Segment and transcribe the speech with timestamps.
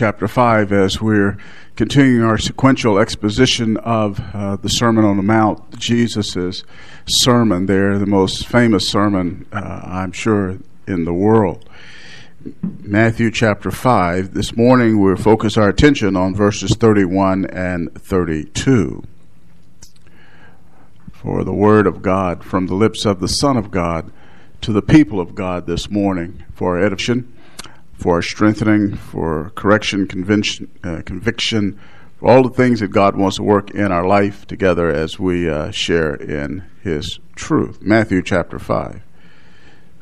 [0.00, 1.36] chapter 5 as we're
[1.76, 6.64] continuing our sequential exposition of uh, the Sermon on the Mount, Jesus'
[7.04, 11.68] sermon there, the most famous sermon, uh, I'm sure, in the world.
[12.62, 14.32] Matthew chapter 5.
[14.32, 19.04] This morning we'll focus our attention on verses 31 and 32.
[21.12, 24.10] For the word of God from the lips of the Son of God
[24.62, 27.36] to the people of God this morning for edification
[28.00, 31.78] for strengthening, for correction, conviction, uh, conviction,
[32.16, 35.50] for all the things that God wants to work in our life together as we
[35.50, 37.82] uh, share in His truth.
[37.82, 39.02] Matthew chapter 5,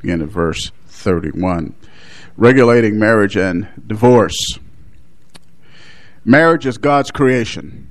[0.00, 1.74] begin at verse 31.
[2.36, 4.60] Regulating marriage and divorce.
[6.24, 7.88] Marriage is God's creation,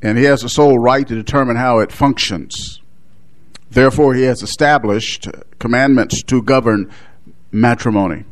[0.00, 2.80] and He has the sole right to determine how it functions.
[3.70, 5.28] Therefore, He has established
[5.58, 6.90] commandments to govern
[7.52, 8.24] matrimony.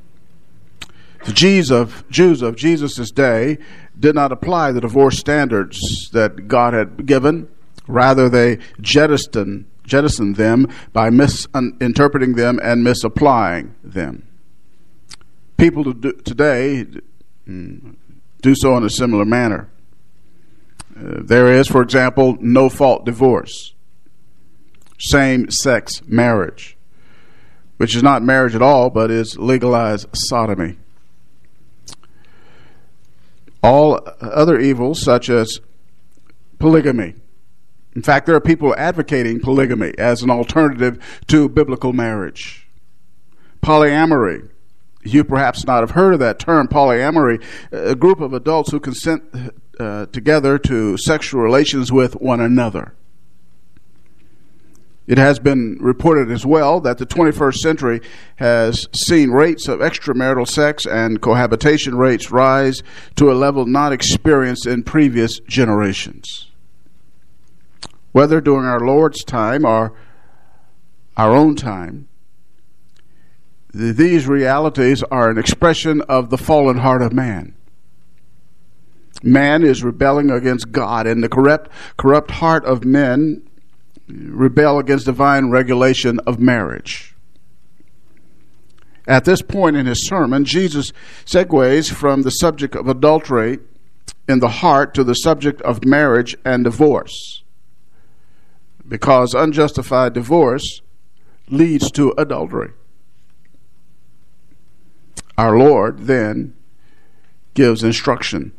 [1.24, 3.58] The Jews of, Jews of Jesus' day
[3.98, 7.48] did not apply the divorce standards that God had given.
[7.86, 14.26] Rather, they jettisoned, jettisoned them by misinterpreting them and misapplying them.
[15.56, 16.86] People today
[17.46, 17.94] mm,
[18.40, 19.70] do so in a similar manner.
[20.96, 23.74] Uh, there is, for example, no fault divorce,
[24.98, 26.76] same sex marriage,
[27.76, 30.78] which is not marriage at all, but is legalized sodomy
[33.62, 35.60] all other evils such as
[36.58, 37.14] polygamy.
[37.94, 42.68] In fact, there are people advocating polygamy as an alternative to biblical marriage.
[43.62, 44.48] Polyamory.
[45.04, 47.42] You perhaps not have heard of that term, polyamory.
[47.72, 49.24] A group of adults who consent
[49.78, 52.94] uh, together to sexual relations with one another.
[55.12, 58.00] It has been reported as well that the 21st century
[58.36, 62.82] has seen rates of extramarital sex and cohabitation rates rise
[63.16, 66.50] to a level not experienced in previous generations.
[68.12, 69.92] Whether during our Lord's time or
[71.18, 72.08] our own time,
[73.74, 77.54] these realities are an expression of the fallen heart of man.
[79.22, 83.42] Man is rebelling against God, and the corrupt, corrupt heart of men
[84.08, 87.14] rebel against divine regulation of marriage.
[89.06, 90.92] At this point in his sermon, Jesus
[91.24, 93.58] segues from the subject of adultery
[94.28, 97.42] in the heart to the subject of marriage and divorce.
[98.86, 100.82] Because unjustified divorce
[101.48, 102.72] leads to adultery.
[105.36, 106.54] Our Lord then
[107.54, 108.52] gives instruction.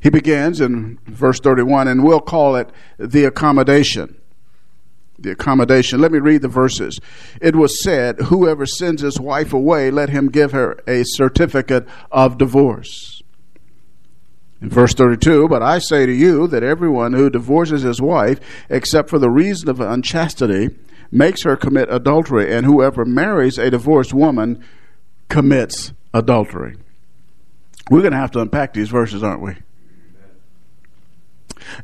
[0.00, 4.16] He begins in verse 31, and we'll call it the accommodation
[5.18, 6.00] the accommodation.
[6.00, 7.00] Let me read the verses.
[7.40, 12.38] It was said, Whoever sends his wife away, let him give her a certificate of
[12.38, 13.22] divorce.
[14.60, 18.40] In verse 32, but I say to you that everyone who divorces his wife,
[18.70, 20.70] except for the reason of unchastity,
[21.12, 24.64] makes her commit adultery, and whoever marries a divorced woman
[25.28, 26.76] commits adultery.
[27.90, 29.56] We're going to have to unpack these verses, aren't we?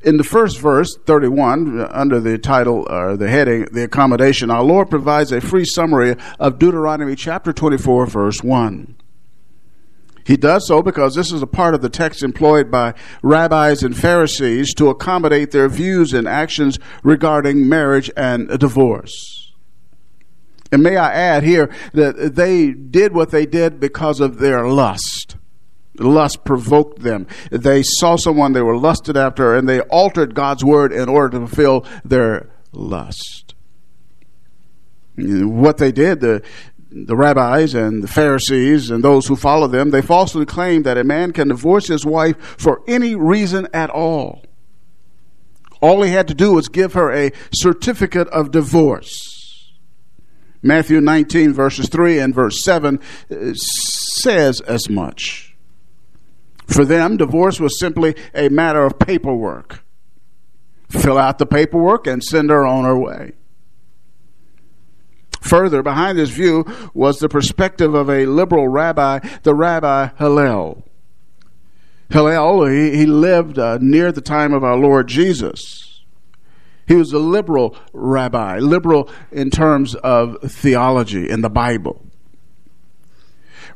[0.03, 4.91] In the first verse, 31, under the title or the heading, the accommodation, our Lord
[4.91, 8.97] provides a free summary of Deuteronomy chapter 24, verse 1.
[10.25, 13.97] He does so because this is a part of the text employed by rabbis and
[13.97, 19.53] Pharisees to accommodate their views and actions regarding marriage and divorce.
[20.71, 25.37] And may I add here that they did what they did because of their lust.
[25.99, 27.27] Lust provoked them.
[27.51, 31.47] They saw someone they were lusted after and they altered God's word in order to
[31.47, 33.55] fulfill their lust.
[35.17, 36.43] What they did, the,
[36.91, 41.05] the rabbis and the Pharisees and those who follow them, they falsely claimed that a
[41.05, 44.43] man can divorce his wife for any reason at all.
[45.83, 49.73] All he had to do was give her a certificate of divorce.
[50.63, 55.52] Matthew 19, verses 3 and verse 7 uh, says as much.
[56.73, 59.85] For them, divorce was simply a matter of paperwork.
[60.89, 63.33] Fill out the paperwork and send her on her way.
[65.41, 66.65] Further, behind this view
[66.95, 70.85] was the perspective of a liberal rabbi, the Rabbi Hillel.
[72.11, 76.05] Hillel, he, he lived uh, near the time of our Lord Jesus.
[76.87, 82.07] He was a liberal rabbi, liberal in terms of theology in the Bible.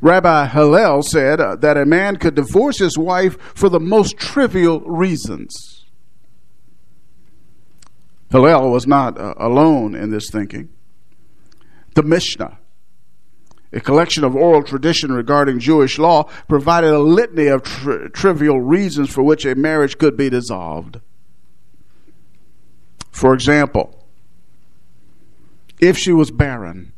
[0.01, 4.81] Rabbi Hillel said uh, that a man could divorce his wife for the most trivial
[4.81, 5.85] reasons.
[8.29, 10.69] Hillel was not uh, alone in this thinking.
[11.95, 12.59] The Mishnah
[13.73, 19.09] a collection of oral tradition regarding Jewish law, provided a litany of tri- trivial reasons
[19.09, 21.01] for which a marriage could be dissolved.
[23.11, 24.05] For example,
[25.79, 26.93] if she was barren,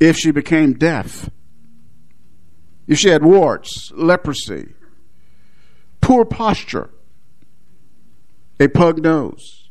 [0.00, 1.30] if she became deaf,
[2.86, 4.74] if she had warts, leprosy,
[6.00, 6.90] poor posture,
[8.60, 9.70] a pug nose,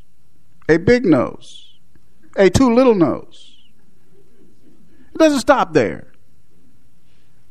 [0.67, 1.77] a big nose,
[2.35, 3.55] a too little nose,
[5.13, 6.11] it doesn't stop there.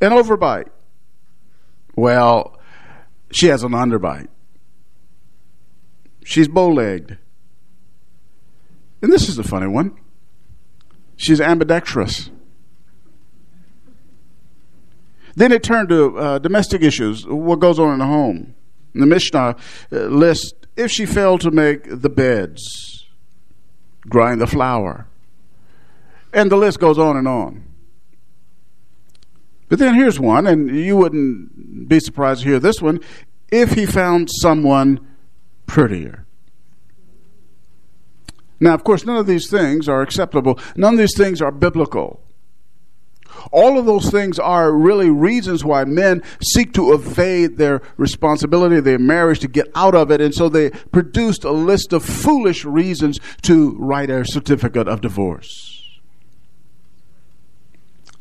[0.01, 0.69] An overbite.
[1.95, 2.59] Well,
[3.31, 4.29] she has an underbite.
[6.25, 7.19] She's bow legged.
[9.01, 9.97] And this is a funny one.
[11.17, 12.31] She's ambidextrous.
[15.35, 18.55] Then it turned to uh, domestic issues, what goes on in the home.
[18.95, 19.57] The Mishnah
[19.91, 23.07] uh, lists if she failed to make the beds,
[24.09, 25.07] grind the flour,
[26.33, 27.65] and the list goes on and on.
[29.69, 33.01] But then here's one, and you wouldn't be surprised to hear this one
[33.51, 35.01] if he found someone
[35.67, 36.27] prettier.
[38.61, 42.23] Now, of course, none of these things are acceptable, none of these things are biblical.
[43.51, 48.99] All of those things are really reasons why men seek to evade their responsibility, their
[48.99, 50.21] marriage, to get out of it.
[50.21, 55.83] And so they produced a list of foolish reasons to write a certificate of divorce.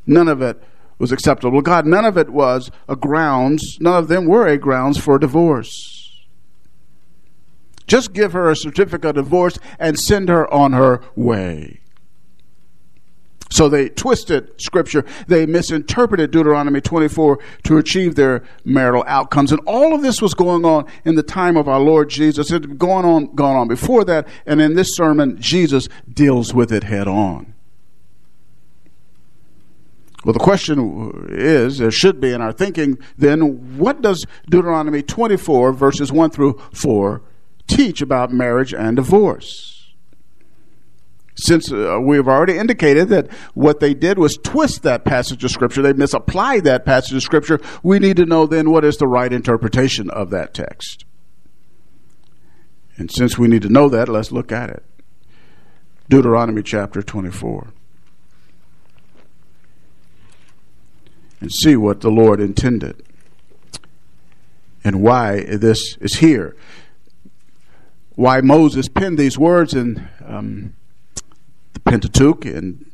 [0.08, 0.62] None of it
[0.98, 1.62] was acceptable.
[1.62, 5.20] God, none of it was a grounds, none of them were a grounds for a
[5.20, 6.02] divorce.
[7.88, 11.81] Just give her a certificate of divorce and send her on her way.
[13.52, 15.06] So they twisted Scripture.
[15.28, 19.52] They misinterpreted Deuteronomy 24 to achieve their marital outcomes.
[19.52, 22.50] And all of this was going on in the time of our Lord Jesus.
[22.50, 24.28] It had gone on, gone on before that.
[24.46, 27.54] And in this sermon, Jesus deals with it head on.
[30.24, 35.74] Well, the question is, there should be in our thinking then, what does Deuteronomy 24,
[35.74, 37.22] verses 1 through 4,
[37.68, 39.81] teach about marriage and divorce?
[41.36, 45.82] Since uh, we've already indicated that what they did was twist that passage of scripture,
[45.82, 49.32] they misapplied that passage of scripture, we need to know then what is the right
[49.32, 51.06] interpretation of that text.
[52.98, 54.84] And since we need to know that, let's look at it.
[56.10, 57.74] Deuteronomy chapter 24.
[61.40, 63.04] And see what the Lord intended
[64.84, 66.56] and why this is here.
[68.16, 70.76] Why Moses penned these words in um,
[71.86, 72.86] Pentateuch and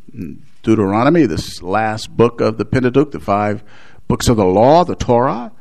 [0.64, 3.64] Deuteronomy, this last book of the Pentateuch, the five
[4.08, 5.52] books of the law, the Torah.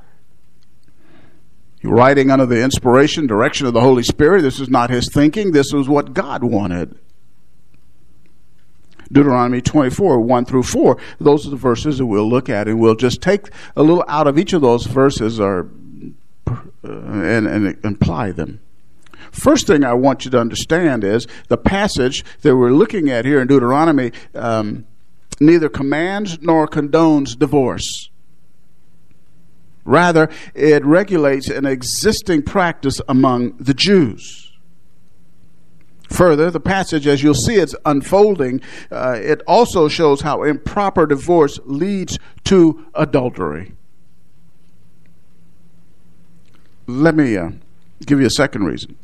[1.82, 4.42] Writing under the inspiration, direction of the Holy Spirit.
[4.42, 6.98] This is not his thinking, this was what God wanted.
[9.12, 10.96] Deuteronomy 24, 1 through 4.
[11.20, 14.26] Those are the verses that we'll look at, and we'll just take a little out
[14.26, 15.70] of each of those verses or,
[16.48, 16.52] uh,
[16.82, 18.60] and, and apply them.
[19.36, 23.38] First thing I want you to understand is the passage that we're looking at here
[23.38, 24.86] in Deuteronomy um,
[25.38, 28.08] neither commands nor condones divorce.
[29.84, 34.52] Rather, it regulates an existing practice among the Jews.
[36.08, 41.60] Further, the passage, as you'll see it's unfolding, uh, it also shows how improper divorce
[41.66, 43.74] leads to adultery.
[46.86, 47.50] Let me uh,
[48.06, 48.96] give you a second reason.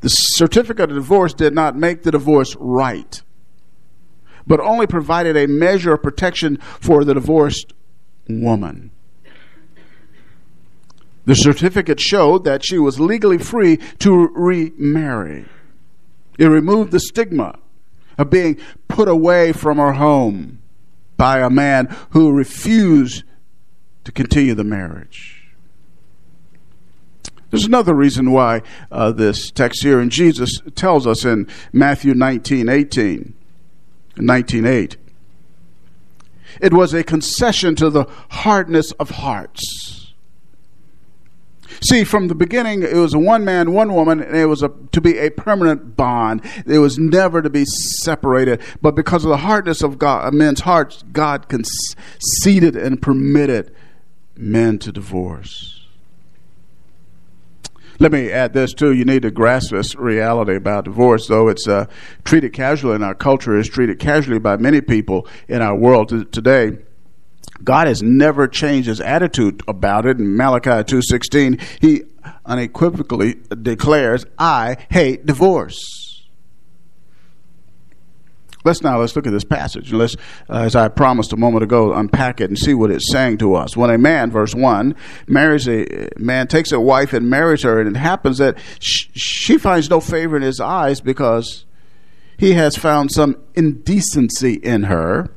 [0.00, 3.22] The certificate of divorce did not make the divorce right,
[4.46, 7.72] but only provided a measure of protection for the divorced
[8.28, 8.90] woman.
[11.26, 15.46] The certificate showed that she was legally free to remarry.
[16.38, 17.58] It removed the stigma
[18.16, 20.60] of being put away from her home
[21.16, 23.24] by a man who refused
[24.04, 25.39] to continue the marriage.
[27.50, 32.68] There's another reason why uh, this text here, and Jesus tells us in Matthew 19
[32.68, 33.34] 18,
[34.16, 34.96] 19 8.
[36.60, 40.12] It was a concession to the hardness of hearts.
[41.82, 44.70] See, from the beginning, it was a one man, one woman, and it was a,
[44.92, 46.42] to be a permanent bond.
[46.66, 48.60] It was never to be separated.
[48.82, 53.74] But because of the hardness of God, men's hearts, God conceded and permitted
[54.36, 55.79] men to divorce.
[58.00, 58.94] Let me add this too.
[58.94, 61.84] You need to grasp this reality about divorce, though it's uh,
[62.24, 66.24] treated casually in our culture, is treated casually by many people in our world t-
[66.24, 66.78] today.
[67.62, 70.18] God has never changed his attitude about it.
[70.18, 72.04] In Malachi 2:16, he
[72.46, 76.09] unequivocally declares, "I hate divorce."
[78.64, 80.16] Let's now let's look at this passage let's,
[80.48, 83.54] uh, as I promised a moment ago, unpack it and see what it's saying to
[83.54, 83.76] us.
[83.76, 84.94] When a man, verse one,
[85.26, 89.56] marries a man, takes a wife and marries her, and it happens that sh- she
[89.56, 91.64] finds no favor in his eyes because
[92.36, 95.30] he has found some indecency in her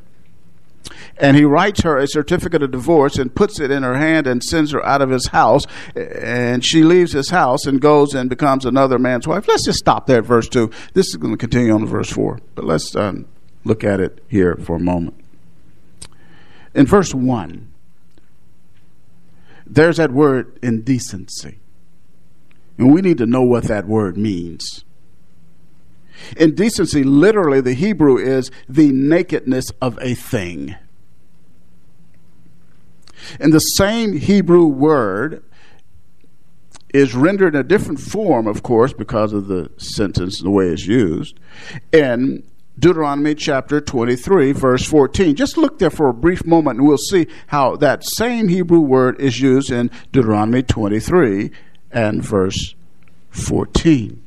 [1.17, 4.43] and he writes her a certificate of divorce and puts it in her hand and
[4.43, 5.65] sends her out of his house.
[5.95, 9.47] And she leaves his house and goes and becomes another man's wife.
[9.47, 10.71] Let's just stop there at verse 2.
[10.93, 12.39] This is going to continue on to verse 4.
[12.55, 13.27] But let's um,
[13.63, 15.15] look at it here for a moment.
[16.73, 17.71] In verse 1,
[19.67, 21.59] there's that word indecency.
[22.77, 24.83] And we need to know what that word means.
[26.37, 30.75] Indecency, literally, the Hebrew is the nakedness of a thing.
[33.39, 35.43] And the same Hebrew word
[36.93, 40.67] is rendered in a different form, of course, because of the sentence and the way
[40.67, 41.39] it's used,
[41.91, 42.43] in
[42.77, 45.35] Deuteronomy chapter 23, verse 14.
[45.35, 49.19] Just look there for a brief moment and we'll see how that same Hebrew word
[49.19, 51.51] is used in Deuteronomy 23
[51.91, 52.73] and verse
[53.29, 54.22] 14.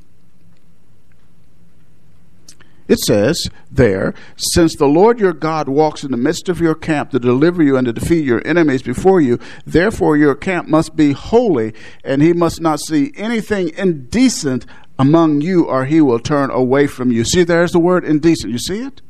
[2.88, 7.11] It says there, since the Lord your God walks in the midst of your camp
[7.11, 11.12] to deliver you and to defeat your enemies before you, therefore your camp must be
[11.12, 11.75] holy,
[12.05, 14.66] and he must not see anything indecent
[14.99, 17.25] among you, or he will turn away from you.
[17.25, 18.52] See, there's the word indecent.
[18.52, 19.02] You see it?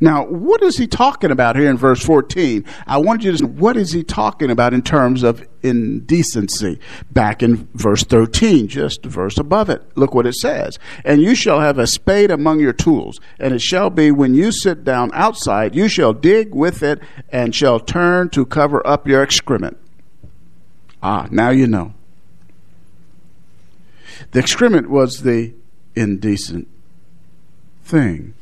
[0.00, 2.64] Now, what is he talking about here in verse 14?
[2.86, 6.78] I want you to what is he talking about in terms of indecency?
[7.10, 9.82] Back in verse 13, just a verse above it.
[9.96, 10.78] Look what it says.
[11.04, 14.52] And you shall have a spade among your tools, and it shall be when you
[14.52, 17.00] sit down outside, you shall dig with it
[17.30, 19.76] and shall turn to cover up your excrement.
[21.02, 21.94] Ah, now you know.
[24.32, 25.54] The excrement was the
[25.94, 26.68] indecent
[27.84, 28.34] thing.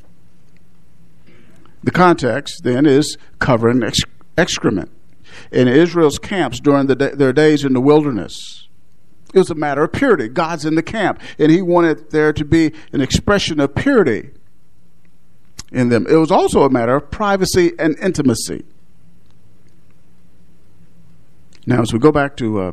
[1.87, 4.01] The context then is covering ex-
[4.37, 4.91] excrement.
[5.53, 8.67] In Israel's camps during the their days in the wilderness,
[9.33, 10.27] it was a matter of purity.
[10.29, 14.31] God's in the camp, and He wanted there to be an expression of purity
[15.71, 16.09] in them.
[16.09, 18.65] It was also a matter of privacy and intimacy.
[21.67, 22.73] Now, as we go back to uh,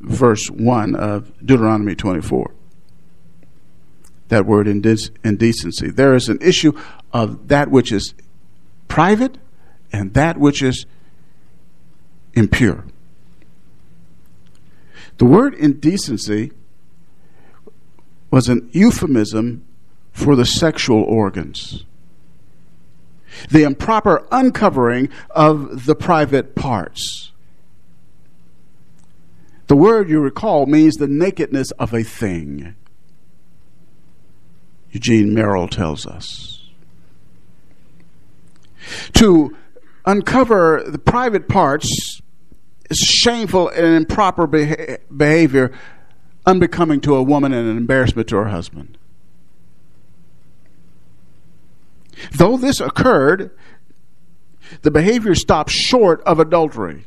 [0.00, 2.52] verse 1 of Deuteronomy 24,
[4.28, 6.72] that word indecency, there is an issue
[7.12, 8.14] of that which is
[8.86, 9.38] private
[9.92, 10.86] and that which is
[12.34, 12.84] impure.
[15.18, 16.52] The word indecency
[18.30, 19.64] was an euphemism
[20.12, 21.84] for the sexual organs,
[23.50, 27.32] the improper uncovering of the private parts.
[29.68, 32.74] The word you recall means the nakedness of a thing.
[34.90, 36.62] Eugene Merrill tells us
[39.12, 39.56] to
[40.06, 42.20] uncover the private parts
[42.90, 45.72] is shameful and improper behavior
[46.46, 48.96] unbecoming to a woman and an embarrassment to her husband.
[52.32, 53.50] Though this occurred,
[54.82, 57.04] the behavior stops short of adultery.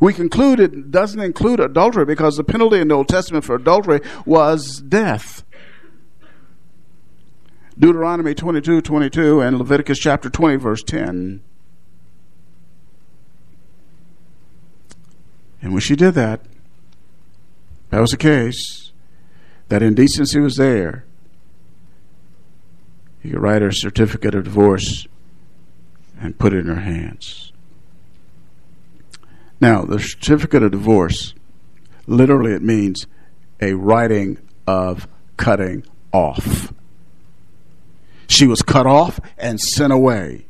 [0.00, 4.00] We conclude it doesn't include adultery because the penalty in the Old Testament for adultery
[4.26, 5.44] was death.
[7.78, 11.42] Deuteronomy 22 22 and Leviticus chapter 20, verse 10.
[15.62, 16.40] And when she did that,
[17.90, 18.92] that was the case,
[19.68, 21.04] that indecency was there.
[23.22, 25.06] You could write her a certificate of divorce
[26.20, 27.52] and put it in her hands.
[29.60, 31.34] Now, the certificate of divorce,
[32.06, 33.06] literally, it means
[33.60, 36.72] a writing of cutting off.
[38.32, 40.46] She was cut off and sent away.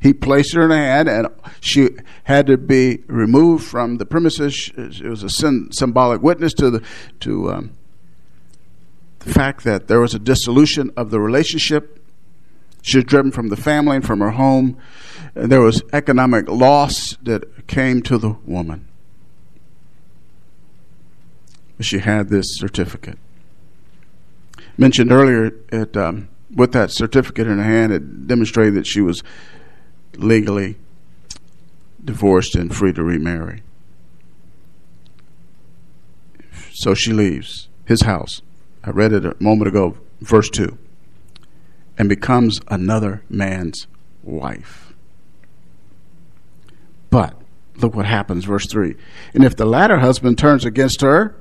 [0.00, 1.28] He placed her in a hand, and
[1.60, 1.90] she
[2.24, 4.72] had to be removed from the premises.
[4.76, 6.82] It was a symbolic witness to the
[7.20, 7.70] to um,
[9.20, 12.02] the fact that there was a dissolution of the relationship.
[12.80, 14.78] She was driven from the family and from her home.
[15.34, 18.88] And there was economic loss that came to the woman.
[21.80, 23.18] She had this certificate.
[24.78, 29.22] Mentioned earlier, it um, with that certificate in her hand, it demonstrated that she was
[30.16, 30.76] legally
[32.02, 33.62] divorced and free to remarry.
[36.72, 38.42] So she leaves his house.
[38.82, 40.76] I read it a moment ago, verse 2,
[41.98, 43.86] and becomes another man's
[44.22, 44.94] wife.
[47.10, 47.40] But
[47.76, 48.96] look what happens, verse 3.
[49.34, 51.36] And if the latter husband turns against her,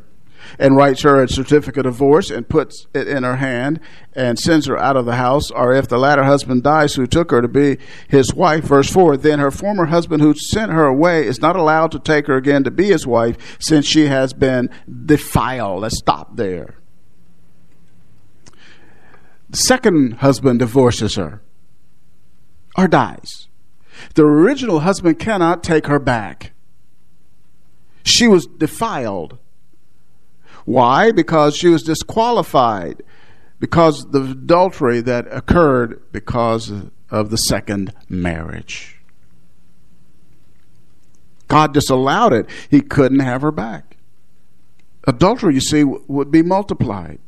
[0.60, 3.80] and writes her a certificate of divorce and puts it in her hand
[4.14, 7.32] and sends her out of the house, or if the latter husband dies who took
[7.32, 7.78] her to be
[8.10, 11.92] his wife, verse 4, then her former husband who sent her away is not allowed
[11.92, 14.70] to take her again to be his wife since she has been
[15.06, 15.82] defiled.
[15.82, 16.76] Let's stop there.
[19.50, 21.42] The second husband divorces her
[22.78, 23.48] or dies.
[24.16, 26.52] The original husband cannot take her back.
[28.04, 29.38] She was defiled.
[30.66, 31.12] Why?
[31.12, 33.04] Because she was disqualified
[33.60, 36.72] because the adultery that occurred because
[37.10, 39.00] of the second marriage.
[41.48, 42.50] God disallowed it.
[42.70, 43.98] He couldn't have her back.
[45.08, 47.20] Adultery, you see, would be multiplied.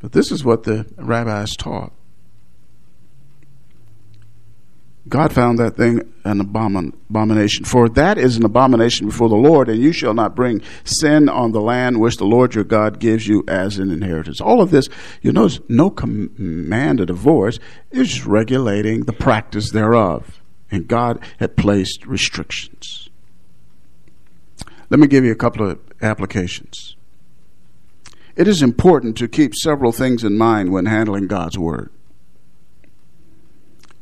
[0.00, 1.92] But this is what the rabbis taught.
[5.10, 7.64] God found that thing an abomination.
[7.64, 11.52] For that is an abomination before the Lord, and you shall not bring sin on
[11.52, 14.40] the land which the Lord your God gives you as an inheritance.
[14.40, 14.88] All of this,
[15.20, 17.58] you notice, no command of divorce
[17.90, 20.40] is regulating the practice thereof.
[20.70, 23.08] And God had placed restrictions.
[24.88, 26.94] Let me give you a couple of applications.
[28.36, 31.90] It is important to keep several things in mind when handling God's Word.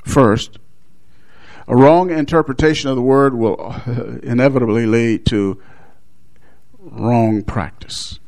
[0.05, 0.59] First,
[1.69, 5.61] a wrong interpretation of the word will uh, inevitably lead to
[6.79, 8.19] wrong practice.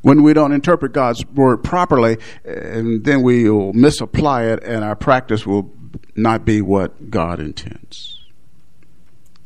[0.00, 4.84] When we don't interpret God's word properly, eh, and then we will misapply it, and
[4.84, 5.72] our practice will
[6.14, 8.20] not be what God intends.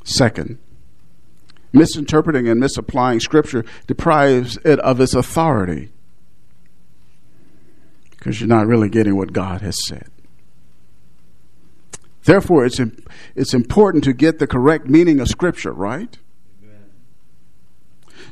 [0.05, 0.59] Second,
[1.73, 5.93] misinterpreting and misapplying Scripture deprives it of its authority
[8.11, 10.11] because you're not really getting what God has said.
[12.29, 12.79] Therefore, it's,
[13.35, 16.19] it's important to get the correct meaning of Scripture, right?
[16.63, 16.85] Amen.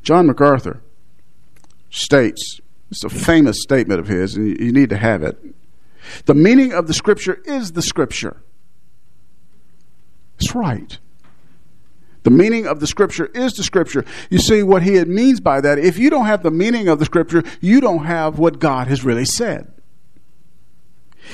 [0.02, 0.82] John MacArthur
[1.88, 2.60] states,
[2.90, 5.42] it's a famous statement of his, and you need to have it.
[6.26, 8.42] The meaning of the Scripture is the Scripture.
[10.38, 10.98] It's right.
[12.24, 14.04] The meaning of the Scripture is the Scripture.
[14.28, 15.78] You see what he means by that.
[15.78, 19.06] If you don't have the meaning of the Scripture, you don't have what God has
[19.06, 19.72] really said.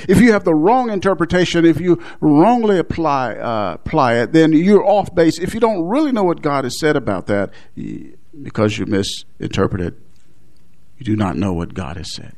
[0.07, 4.85] If you have the wrong interpretation, if you wrongly apply uh, apply it, then you're
[4.85, 5.39] off base.
[5.39, 7.51] If you don't really know what God has said about that,
[8.41, 9.99] because you misinterpreted,
[10.97, 12.35] you do not know what God has said.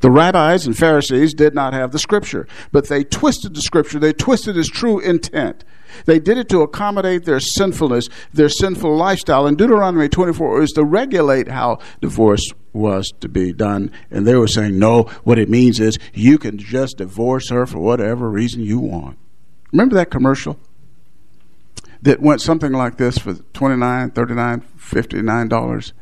[0.00, 3.98] The rabbis and Pharisees did not have the scripture, but they twisted the scripture.
[3.98, 5.64] They twisted its true intent.
[6.06, 9.46] They did it to accommodate their sinfulness, their sinful lifestyle.
[9.46, 13.90] And Deuteronomy 24 is to regulate how divorce was to be done.
[14.10, 17.78] And they were saying, no, what it means is you can just divorce her for
[17.78, 19.18] whatever reason you want.
[19.72, 20.58] Remember that commercial?
[22.02, 25.92] That went something like this for 29 39 $59.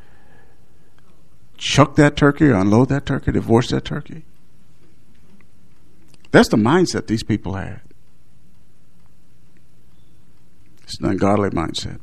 [1.57, 4.25] Chuck that turkey, unload that turkey, divorce that turkey.
[6.33, 7.83] That's the mindset these people had.
[10.83, 12.01] It's an ungodly mindset.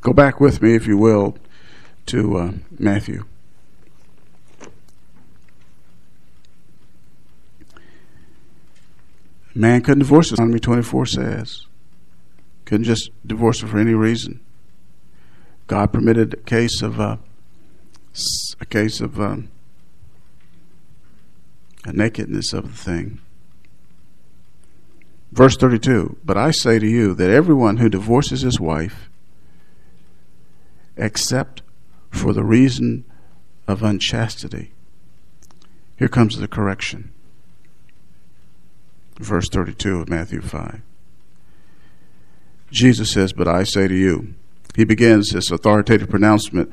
[0.00, 1.36] Go back with me, if you will,
[2.06, 3.24] to uh, Matthew.
[9.54, 10.36] Man couldn't divorce her.
[10.36, 11.66] Deuteronomy 24 says.
[12.66, 14.40] Couldn't just divorce her for any reason.
[15.66, 17.16] God permitted a case of uh,
[18.60, 19.48] a case of um,
[21.84, 23.20] a nakedness of the thing.
[25.36, 29.08] Verse 32 But I say to you that everyone who divorces his wife,
[30.96, 31.62] except
[32.10, 33.04] for the reason
[33.68, 34.72] of unchastity,
[35.96, 37.12] here comes the correction
[39.18, 40.80] verse 32 of Matthew 5.
[42.70, 44.34] Jesus says, But I say to you,
[44.74, 46.70] he begins this authoritative pronouncement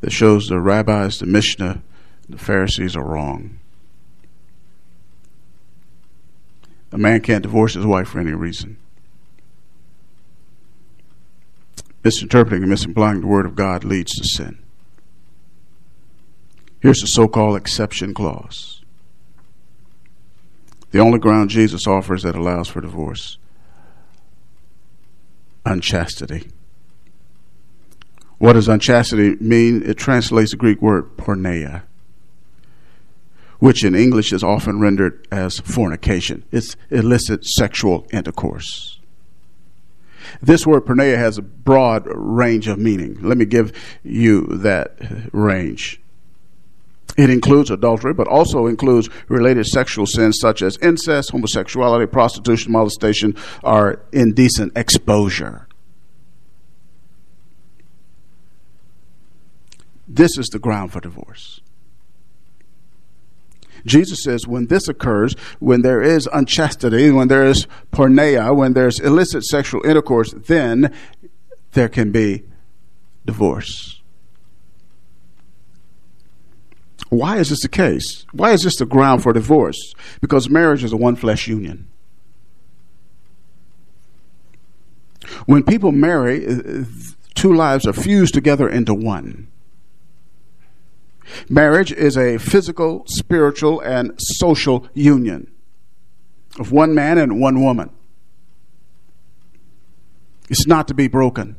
[0.00, 1.82] that shows the rabbis, the Mishnah,
[2.28, 3.58] the Pharisees are wrong.
[6.92, 8.76] A man can't divorce his wife for any reason.
[12.04, 14.58] Misinterpreting and misapplying the word of God leads to sin.
[16.80, 18.80] Here's the so called exception clause
[20.90, 23.38] the only ground Jesus offers that allows for divorce
[25.64, 26.50] unchastity.
[28.38, 29.82] What does unchastity mean?
[29.84, 31.82] It translates the Greek word porneia,
[33.62, 36.42] which in English is often rendered as fornication.
[36.50, 38.98] It's illicit sexual intercourse.
[40.42, 43.18] This word porneia has a broad range of meaning.
[43.22, 43.72] Let me give
[44.02, 44.96] you that
[45.32, 46.00] range.
[47.16, 53.36] It includes adultery, but also includes related sexual sins such as incest, homosexuality, prostitution, molestation,
[53.62, 55.68] or indecent exposure.
[60.08, 61.60] This is the ground for divorce.
[63.84, 69.00] Jesus says when this occurs, when there is unchastity, when there is porneia, when there's
[69.00, 70.94] illicit sexual intercourse, then
[71.72, 72.44] there can be
[73.24, 74.00] divorce.
[77.08, 78.24] Why is this the case?
[78.32, 79.94] Why is this the ground for divorce?
[80.22, 81.88] Because marriage is a one flesh union.
[85.46, 86.84] When people marry, uh,
[87.34, 89.48] two lives are fused together into one.
[91.48, 95.50] Marriage is a physical, spiritual, and social union
[96.58, 97.90] of one man and one woman.
[100.48, 101.56] It's not to be broken.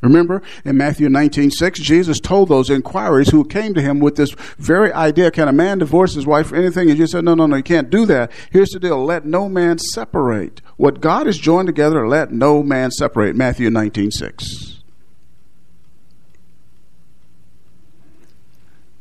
[0.00, 4.30] Remember in Matthew 19, 6, Jesus told those inquiries who came to him with this
[4.56, 6.88] very idea can a man divorce his wife for anything?
[6.88, 8.30] And Jesus said, No, no, no, you can't do that.
[8.50, 10.60] Here's the deal let no man separate.
[10.76, 13.34] What God has joined together, let no man separate.
[13.34, 14.77] Matthew 19, 6.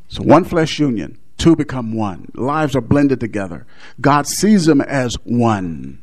[0.08, 2.32] So one flesh union, two become one.
[2.34, 3.66] Lives are blended together.
[4.00, 6.02] God sees them as one.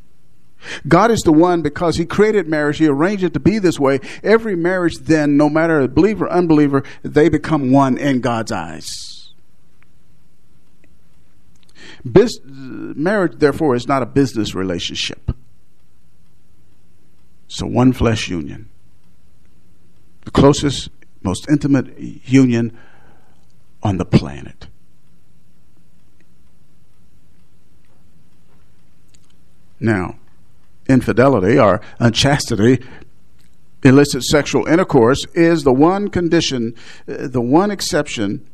[0.88, 4.00] God is the one because He created marriage, He arranged it to be this way.
[4.22, 9.32] Every marriage, then, no matter believer or unbeliever, they become one in God's eyes.
[12.44, 15.34] Marriage, therefore, is not a business relationship.
[17.60, 18.68] A one flesh union.
[20.24, 20.88] The closest,
[21.22, 22.76] most intimate union
[23.84, 24.66] on the planet.
[29.78, 30.16] Now,
[30.88, 32.82] infidelity or unchastity,
[33.82, 36.74] illicit sexual intercourse, is the one condition,
[37.06, 38.48] uh, the one exception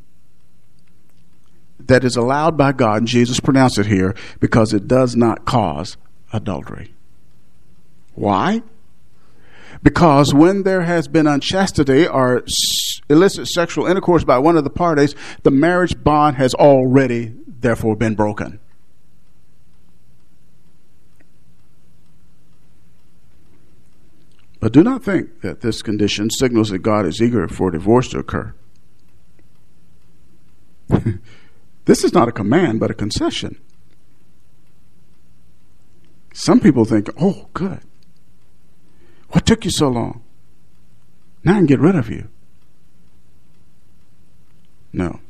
[1.78, 5.96] that is allowed by God, and Jesus pronounced it here, because it does not cause
[6.32, 6.94] adultery.
[8.14, 8.62] Why?
[9.82, 12.44] Because when there has been unchastity or
[13.08, 18.14] illicit sexual intercourse by one of the parties, the marriage bond has already, therefore, been
[18.14, 18.60] broken.
[24.60, 28.18] But do not think that this condition signals that God is eager for divorce to
[28.18, 28.54] occur.
[31.86, 33.58] this is not a command, but a concession.
[36.34, 37.80] Some people think, oh, good.
[39.30, 40.22] What took you so long?
[41.44, 42.28] Now I can get rid of you.
[44.92, 45.20] No.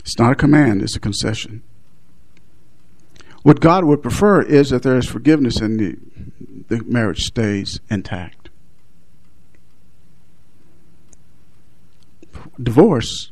[0.00, 1.62] It's not a command, it's a concession.
[3.42, 5.96] What God would prefer is that there is forgiveness and the,
[6.68, 8.50] the marriage stays intact.
[12.60, 13.30] Divorce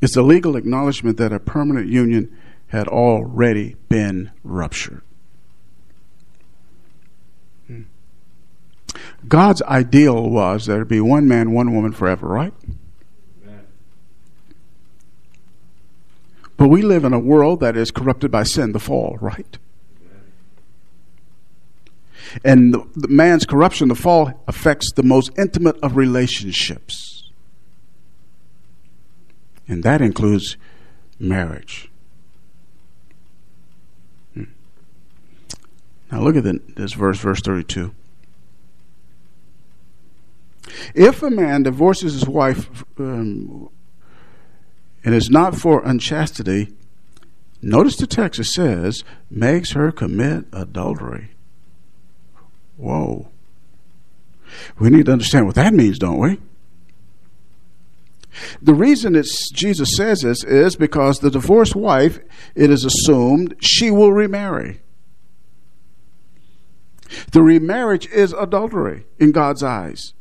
[0.00, 2.36] is the legal acknowledgement that a permanent union
[2.68, 5.02] had already been ruptured.
[9.28, 12.54] God's ideal was there to be one man, one woman forever, right?
[16.56, 19.58] But we live in a world that is corrupted by sin, the fall, right?
[22.44, 27.30] And the, the man's corruption, the fall, affects the most intimate of relationships.
[29.68, 30.56] And that includes
[31.18, 31.90] marriage.
[34.34, 34.44] Hmm.
[36.10, 37.94] Now look at the, this verse, verse 32.
[40.94, 43.68] If a man divorces his wife um,
[45.04, 46.72] and is not for unchastity,
[47.62, 51.30] notice the text it says, makes her commit adultery.
[52.76, 53.28] Whoa.
[54.78, 56.38] We need to understand what that means, don't we?
[58.60, 62.18] The reason it's Jesus says this is because the divorced wife,
[62.54, 64.80] it is assumed, she will remarry.
[67.32, 70.12] The remarriage is adultery in God's eyes.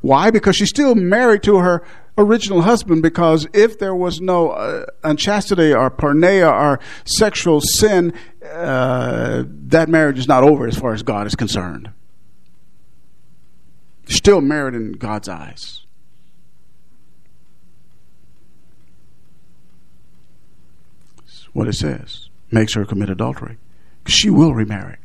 [0.00, 0.30] Why?
[0.30, 1.86] Because she's still married to her
[2.18, 8.12] original husband because if there was no uh, unchastity or porneia or sexual sin,
[8.44, 11.90] uh, that marriage is not over as far as God is concerned.
[14.06, 15.84] Still married in God's eyes.
[21.16, 23.58] That's what it says makes her commit adultery.
[24.06, 24.98] She will remarry.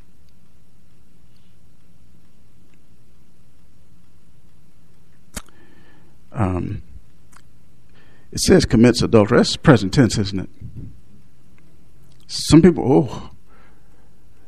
[6.32, 6.82] Um,
[8.32, 9.38] it says commits adultery.
[9.39, 10.50] That's present tense, isn't it?
[12.28, 13.32] Some people, oh.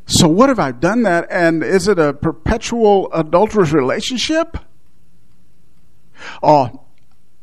[0.06, 4.58] So what if I've done that and is it a perpetual adulterous relationship?
[6.42, 6.86] Oh,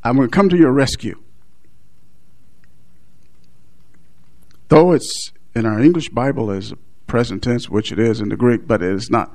[0.03, 1.23] I'm going to come to your rescue.
[4.69, 6.73] Though it's in our English Bible as
[7.07, 9.35] present tense, which it is in the Greek, but it is not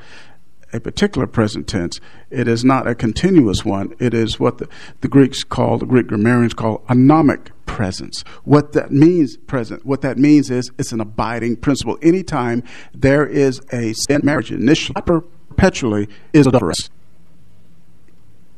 [0.76, 2.00] a particular present tense.
[2.30, 3.96] It is not a continuous one.
[3.98, 4.68] It is what the,
[5.02, 8.24] the Greeks call, the Greek grammarians call a gnomic presence.
[8.44, 11.98] What that means, present, what that means is it's an abiding principle.
[12.02, 16.90] Anytime there is a sin marriage, initially, perpetually is adulterous.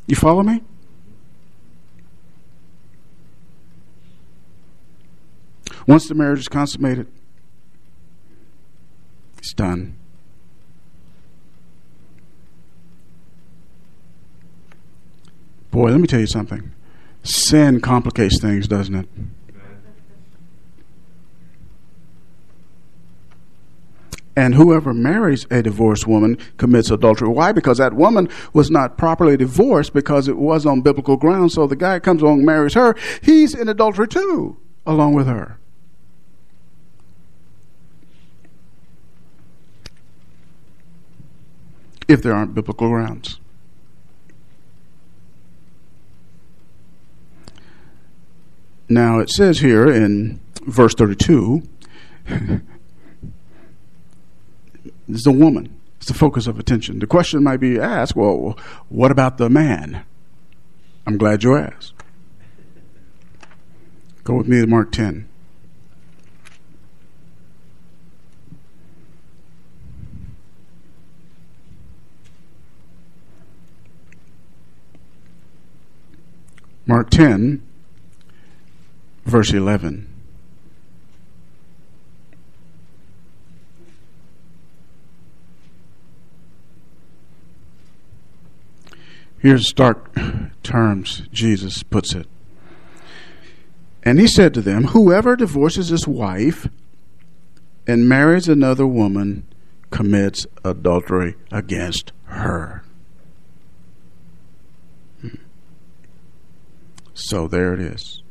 [0.07, 0.63] You follow me?
[5.85, 7.07] Once the marriage is consummated,
[9.37, 9.95] it's done.
[15.71, 16.71] Boy, let me tell you something.
[17.23, 19.09] Sin complicates things, doesn't it?
[24.37, 27.27] And whoever marries a divorced woman commits adultery.
[27.27, 27.51] Why?
[27.51, 31.55] Because that woman was not properly divorced because it was on biblical grounds.
[31.55, 32.95] So the guy comes along and marries her.
[33.23, 35.57] He's in adultery too, along with her.
[42.07, 43.39] If there aren't biblical grounds.
[48.89, 51.61] Now it says here in verse 32
[55.09, 55.77] is the woman.
[55.97, 56.99] It's the focus of attention.
[56.99, 58.57] The question might be asked well,
[58.89, 60.03] what about the man?
[61.05, 61.93] I'm glad you asked.
[64.23, 65.27] Go with me to Mark 10.
[76.85, 77.61] Mark 10,
[79.27, 80.07] verse 11.
[89.39, 90.17] Here's stark
[90.63, 92.27] terms Jesus puts it.
[94.01, 96.67] And he said to them, Whoever divorces his wife
[97.85, 99.45] and marries another woman
[99.91, 102.83] commits adultery against her.
[105.21, 105.35] Hmm.
[107.13, 108.23] So there it is.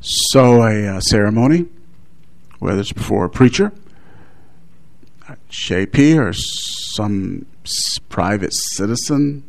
[0.00, 1.66] So a uh, ceremony,
[2.58, 3.72] whether it's before a preacher,
[5.28, 7.44] a JP, or some
[8.08, 9.44] private citizen,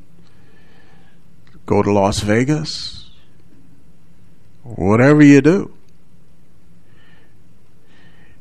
[1.66, 3.12] go to Las Vegas,
[4.64, 5.74] whatever you do.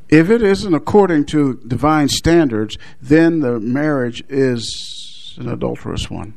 [0.09, 6.35] If it isn't according to divine standards, then the marriage is an adulterous one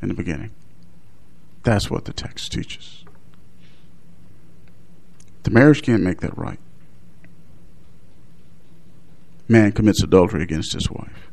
[0.00, 0.52] in the beginning.
[1.64, 3.04] That's what the text teaches.
[5.46, 6.58] The marriage can't make that right.
[9.46, 11.30] Man commits adultery against his wife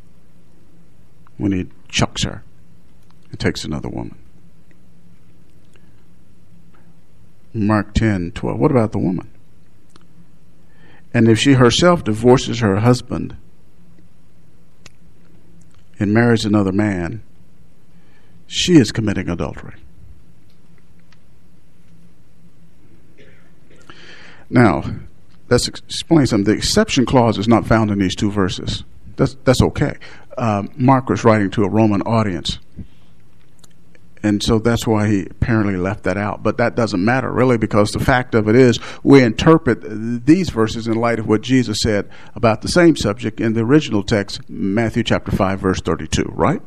[1.37, 2.43] when he chucks her
[3.31, 4.15] and takes another woman.
[7.55, 8.59] Mark 10 12.
[8.59, 9.31] What about the woman?
[11.11, 13.35] And if she herself divorces her husband
[15.97, 17.23] and marries another man,
[18.45, 19.82] she is committing adultery.
[24.49, 24.83] Now,
[25.49, 26.45] let's explain something.
[26.45, 28.83] The exception clause is not found in these two verses.
[29.15, 29.95] That's, that's okay.
[30.37, 32.59] Uh, Mark was writing to a Roman audience.
[34.25, 36.43] And so that's why he apparently left that out.
[36.43, 39.81] But that doesn't matter, really, because the fact of it is, we interpret
[40.25, 44.01] these verses in light of what Jesus said about the same subject in the original
[44.01, 46.61] text, Matthew chapter 5, verse 32, right?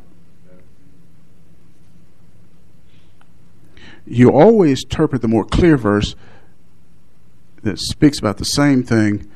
[4.07, 6.15] You always interpret the more clear verse
[7.67, 9.31] that speaks about the same thing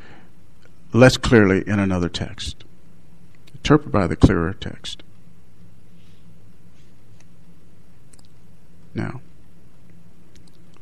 [0.92, 2.64] less clearly in another text.
[3.54, 5.02] Interpret by the clearer text.
[8.94, 9.20] Now,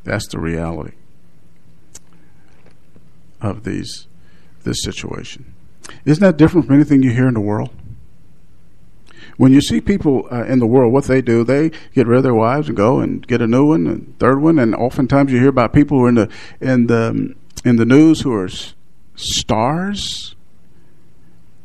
[0.03, 0.93] that's the reality
[3.41, 4.07] of these
[4.63, 5.53] this situation.
[6.05, 7.69] Isn't that different from anything you hear in the world?
[9.37, 12.23] When you see people uh, in the world, what they do, they get rid of
[12.23, 15.39] their wives and go and get a new one, and third one, and oftentimes you
[15.39, 17.35] hear about people who are in the in the
[17.65, 18.49] in the news who are
[19.15, 20.35] stars.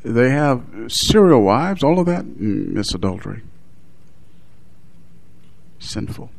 [0.04, 1.82] They have serial wives.
[1.82, 3.42] All of that, mm, it's adultery.
[5.78, 6.30] Sinful.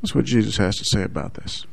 [0.00, 1.66] That's what Jesus has to say about this.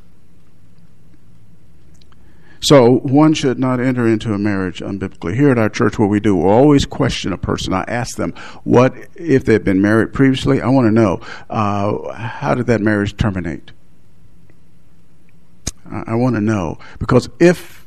[2.60, 5.34] So one should not enter into a marriage unbiblically.
[5.36, 7.72] Here at our church, what we do, we always question a person.
[7.72, 10.60] I ask them, what if they've been married previously?
[10.60, 13.70] I want to know, uh, how did that marriage terminate?
[15.90, 17.86] I, I want to know because if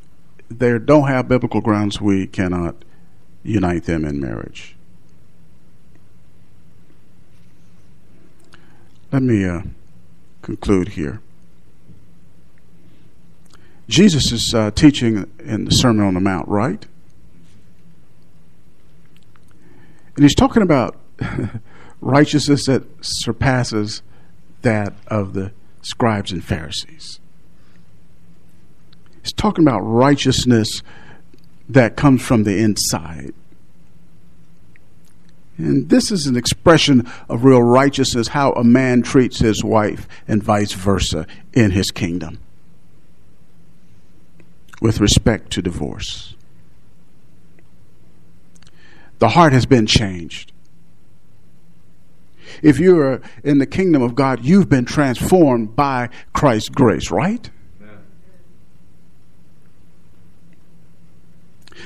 [0.50, 2.76] they don't have biblical grounds, we cannot
[3.44, 4.76] unite them in marriage.
[9.12, 9.62] Let me uh,
[10.42, 11.22] conclude here.
[13.90, 16.86] Jesus is uh, teaching in the Sermon on the Mount, right?
[20.16, 20.98] And he's talking about
[22.02, 24.02] righteousness that surpasses
[24.62, 27.21] that of the scribes and Pharisees.
[29.22, 30.84] He's talking about righteousness
[31.70, 33.34] that comes from the inside.
[35.58, 40.42] And this is an expression of real righteousness, how a man treats his wife and
[40.42, 42.40] vice versa in his kingdom
[44.82, 46.36] with respect to divorce.
[49.20, 50.52] The heart has been changed.
[52.64, 57.50] If you're in the kingdom of God, you've been transformed by Christ's grace, right?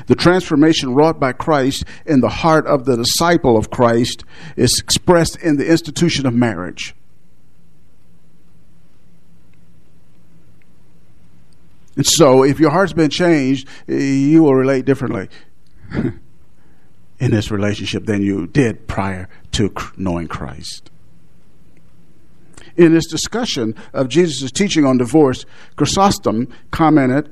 [0.07, 4.23] The transformation wrought by Christ in the heart of the disciple of Christ
[4.55, 6.95] is expressed in the institution of marriage.
[11.95, 15.29] And so, if your heart's been changed, you will relate differently
[17.19, 20.91] in this relationship than you did prior to knowing Christ.
[22.75, 25.45] In this discussion of Jesus' teaching on divorce,
[25.77, 27.29] Chrysostom commented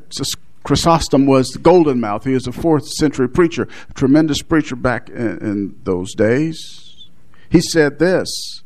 [0.63, 2.23] Chrysostom was the golden mouth.
[2.23, 7.09] He was a fourth century preacher, a tremendous preacher back in, in those days.
[7.49, 8.63] He said this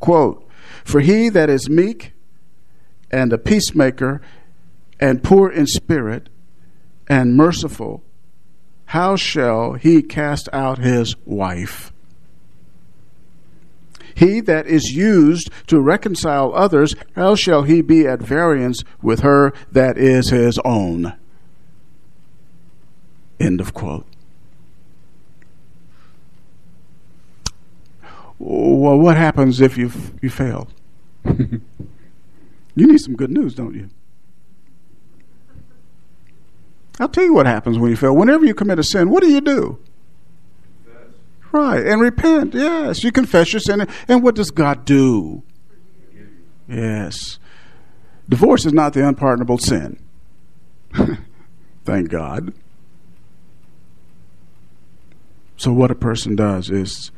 [0.00, 0.46] quote,
[0.84, 2.12] For he that is meek
[3.10, 4.20] and a peacemaker
[4.98, 6.28] and poor in spirit
[7.08, 8.02] and merciful,
[8.86, 11.92] how shall he cast out his wife?
[14.14, 19.52] He that is used to reconcile others, how shall he be at variance with her
[19.70, 21.14] that is his own?
[23.40, 24.06] End of quote.
[28.38, 29.90] Well, what happens if you
[30.22, 30.68] you fail?
[31.24, 31.60] you
[32.74, 33.90] need some good news, don't you?
[36.98, 38.14] I'll tell you what happens when you fail.
[38.14, 39.78] Whenever you commit a sin, what do you do?
[40.84, 41.08] Confess.
[41.50, 42.54] Right, and repent.
[42.54, 43.86] Yes, you confess your sin.
[44.06, 45.42] And what does God do?
[46.68, 47.38] Yes.
[48.28, 49.98] Divorce is not the unpardonable sin.
[51.84, 52.52] Thank God.
[55.60, 57.10] So, what a person does is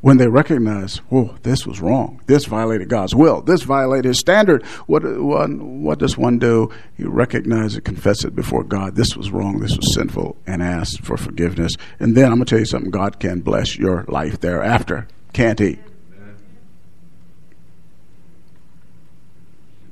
[0.00, 2.22] when they recognize, whoa, this was wrong.
[2.24, 3.42] This violated God's will.
[3.42, 4.64] This violated His standard.
[4.86, 6.70] What, what, what does one do?
[6.96, 8.96] You recognize it, confess it before God.
[8.96, 9.60] This was wrong.
[9.60, 11.76] This was sinful, and ask for forgiveness.
[12.00, 15.58] And then I'm going to tell you something God can bless your life thereafter, can't
[15.58, 15.78] He?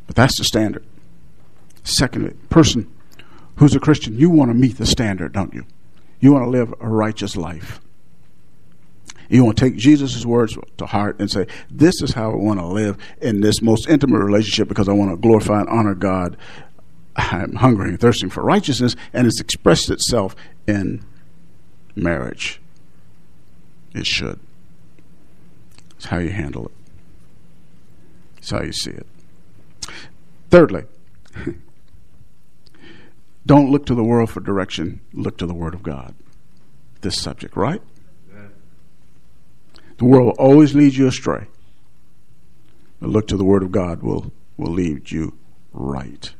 [0.06, 0.86] But that's the standard.
[1.84, 2.90] Secondly, person
[3.56, 5.66] who's a Christian, you want to meet the standard, don't you?
[6.18, 7.78] You want to live a righteous life.
[9.30, 12.58] You want to take Jesus' words to heart and say, This is how I want
[12.58, 16.36] to live in this most intimate relationship because I want to glorify and honor God.
[17.16, 20.34] I'm hungry and thirsting for righteousness, and it's expressed itself
[20.66, 21.04] in
[21.94, 22.60] marriage.
[23.94, 24.40] It should.
[25.96, 26.72] It's how you handle it,
[28.38, 29.06] it's how you see it.
[30.50, 30.84] Thirdly,
[33.46, 36.16] don't look to the world for direction, look to the Word of God.
[37.02, 37.82] This subject, right?
[40.00, 41.46] The world will always lead you astray.
[43.00, 45.36] But look to the Word of God will, will lead you
[45.74, 46.32] right.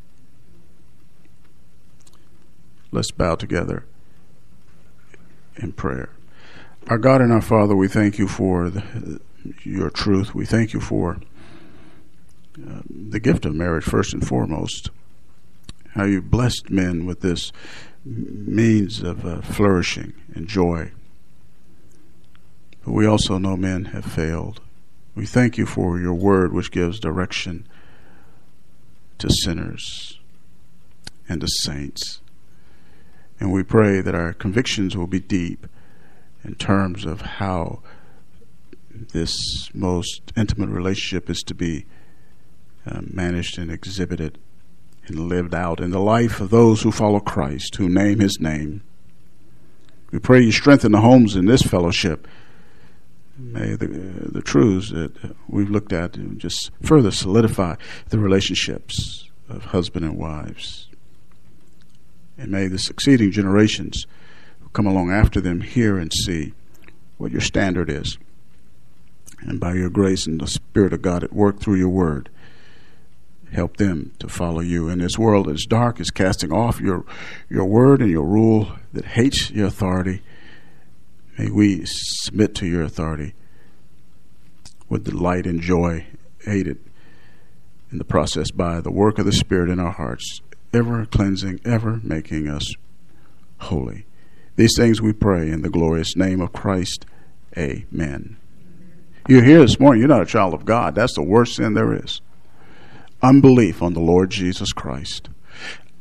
[2.91, 3.85] Let's bow together
[5.57, 6.09] in prayer.
[6.87, 9.21] Our God and our Father, we thank you for the,
[9.63, 10.35] your truth.
[10.35, 11.19] We thank you for
[12.67, 14.89] uh, the gift of marriage, first and foremost.
[15.91, 17.53] How you blessed men with this
[18.07, 20.93] means of uh, flourishing and joy.
[22.91, 24.61] But we also know men have failed.
[25.15, 27.69] We thank you for your word, which gives direction
[29.19, 30.19] to sinners
[31.29, 32.21] and to saints.
[33.39, 35.69] And we pray that our convictions will be deep
[36.43, 37.81] in terms of how
[39.13, 41.87] this most intimate relationship is to be
[42.85, 44.37] uh, managed and exhibited
[45.07, 48.83] and lived out in the life of those who follow Christ, who name his name.
[50.11, 52.27] We pray you strengthen the homes in this fellowship
[53.41, 55.13] may the, uh, the truths that
[55.49, 57.77] we've looked at just further solidify
[58.09, 60.89] the relationships of husband and wives.
[62.39, 64.07] And may the succeeding generations
[64.61, 66.55] who come along after them hear and see
[67.19, 68.19] what your standard is.
[69.41, 72.29] And by your grace and the Spirit of God at work through your word,
[73.53, 74.89] help them to follow you.
[74.89, 77.05] In this world that is dark, is casting off your,
[77.49, 80.23] your word and your rule that hates your authority
[81.41, 83.33] May we submit to your authority
[84.91, 86.07] with delight and joy,
[86.47, 86.79] aided
[87.91, 90.43] in the process by the work of the Spirit in our hearts,
[90.75, 92.75] ever cleansing, ever making us
[93.59, 94.05] holy.
[94.57, 97.07] These things we pray in the glorious name of Christ.
[97.57, 98.37] Amen.
[99.29, 100.95] You're here this morning, you're not a child of God.
[100.95, 102.21] That's the worst sin there is.
[103.23, 105.29] Unbelief on the Lord Jesus Christ.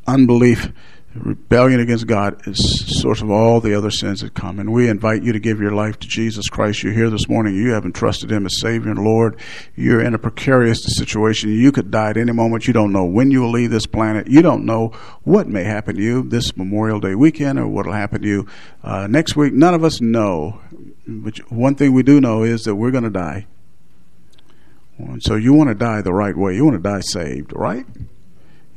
[0.08, 0.72] Unbelief
[1.16, 4.60] Rebellion against God is source of all the other sins that come.
[4.60, 6.84] And we invite you to give your life to Jesus Christ.
[6.84, 7.56] You're here this morning.
[7.56, 9.40] You haven't trusted Him as Savior and Lord.
[9.76, 11.50] You're in a precarious situation.
[11.50, 12.68] You could die at any moment.
[12.68, 14.28] You don't know when you will leave this planet.
[14.28, 14.90] You don't know
[15.24, 18.48] what may happen to you this Memorial Day weekend or what will happen to you
[18.84, 19.54] uh, next week.
[19.54, 20.62] None of us know.
[21.08, 23.48] But one thing we do know is that we're going to die.
[25.00, 26.56] And so you want to die the right way.
[26.56, 27.86] You want to die saved, right?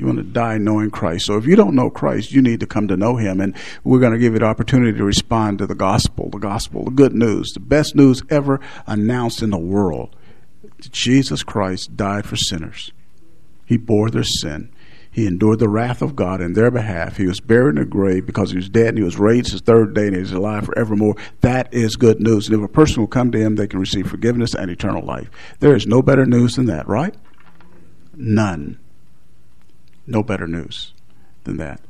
[0.03, 1.27] You want to die knowing Christ.
[1.27, 3.41] So if you don't know Christ, you need to come to know Him.
[3.41, 6.85] And we're going to give you the opportunity to respond to the gospel, the gospel,
[6.85, 10.17] the good news, the best news ever announced in the world.
[10.91, 12.91] Jesus Christ died for sinners.
[13.65, 14.73] He bore their sin.
[15.09, 17.17] He endured the wrath of God in their behalf.
[17.19, 19.61] He was buried in a grave because he was dead and he was raised his
[19.61, 21.15] third day and he is alive forevermore.
[21.43, 22.49] That is good news.
[22.49, 25.31] And if a person will come to him, they can receive forgiveness and eternal life.
[25.61, 27.15] There is no better news than that, right?
[28.17, 28.81] None.
[30.07, 30.93] No better news
[31.45, 31.81] than that.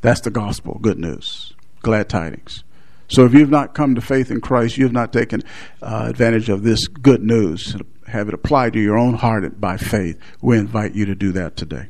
[0.00, 1.52] That's the gospel, good news,
[1.82, 2.64] glad tidings.
[3.08, 5.42] So if you've not come to faith in Christ, you have not taken
[5.82, 10.18] uh, advantage of this good news, have it applied to your own heart by faith,
[10.40, 11.88] we invite you to do that today.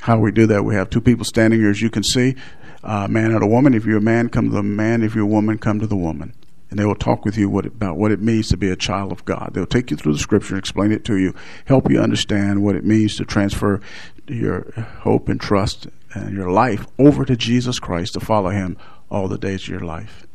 [0.00, 2.36] How we do that, we have two people standing here, as you can see,
[2.82, 3.74] a man and a woman.
[3.74, 5.02] If you're a man, come to the man.
[5.02, 6.34] If you're a woman, come to the woman
[6.74, 9.12] and they will talk with you what, about what it means to be a child
[9.12, 9.52] of God.
[9.52, 11.32] They'll take you through the scripture, explain it to you,
[11.66, 13.80] help you understand what it means to transfer
[14.26, 14.72] your
[15.02, 18.76] hope and trust and your life over to Jesus Christ to follow Him
[19.08, 20.26] all the days of your life.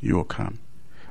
[0.00, 0.58] You will come.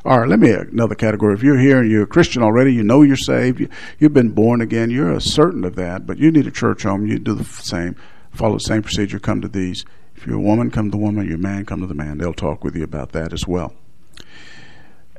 [0.04, 1.36] All right, let me another category.
[1.36, 3.70] If you're here and you're a Christian already, you know you're saved, you,
[4.02, 7.20] have been born again, you're certain of that, but you need a church home, you
[7.20, 7.96] do the same,
[8.32, 9.86] follow the same procedure, come to these.
[10.16, 11.28] If you're a woman, come to the woman.
[11.28, 12.18] You're a man, come to the man.
[12.18, 13.76] They'll talk with you about that as well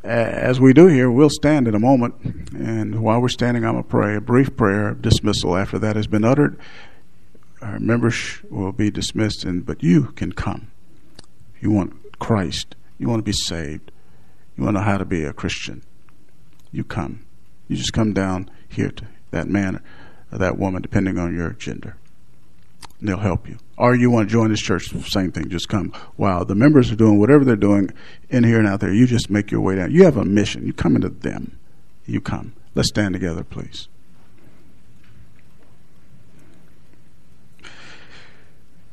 [0.05, 2.15] as we do here, we'll stand in a moment.
[2.55, 5.57] And while we're standing, I'm going to pray a brief prayer of dismissal.
[5.57, 6.59] After that has been uttered,
[7.61, 10.71] our members will be dismissed, and but you can come.
[11.61, 12.77] You want Christ.
[12.99, 13.91] You want to be saved.
[14.57, 15.83] You want to know how to be a Christian.
[16.73, 17.25] You come.
[17.69, 19.83] You just come down here to that man
[20.33, 21.97] or that woman, depending on your gender
[23.01, 23.59] and they'll help you.
[23.77, 25.93] Or you want to join this church, same thing, just come.
[26.17, 27.91] Wow, the members are doing whatever they're doing
[28.29, 28.93] in here and out there.
[28.93, 29.93] You just make your way down.
[29.93, 30.67] You have a mission.
[30.67, 31.59] You come into them.
[32.07, 32.55] You come.
[32.75, 33.89] Let's stand together, please.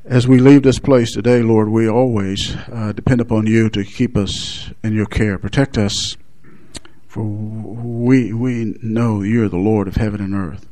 [0.03, 4.16] As we leave this place today, Lord, we always uh, depend upon you to keep
[4.16, 5.39] us in your care.
[5.39, 6.16] Protect us,
[7.08, 10.68] for we, we know you're the Lord of heaven and earth.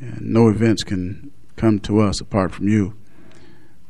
[0.00, 2.94] And no events can come to us apart from you.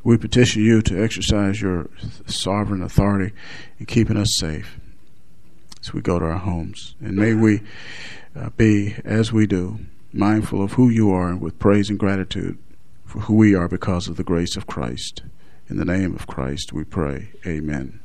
[0.02, 1.90] We petition you to exercise your
[2.26, 3.34] sovereign authority
[3.78, 4.78] in keeping us safe
[5.80, 6.94] as we go to our homes.
[7.00, 7.62] And may we
[8.36, 9.80] uh, be, as we do,
[10.12, 12.58] mindful of who you are and with praise and gratitude
[13.04, 15.22] for who we are because of the grace of Christ.
[15.68, 17.30] In the name of Christ we pray.
[17.44, 18.00] Amen.